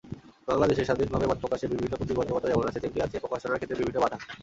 [0.47, 4.17] বাংলাদেশে স্বাধীনভাবে মতপ্রকাশে বিভিন্ন প্রতিবন্ধকতা যেমন আছে, তেমনি আছে প্রকাশনার ক্ষেত্রে বিভিন্ন বাধা।